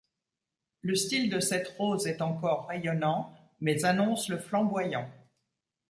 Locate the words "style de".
0.95-1.39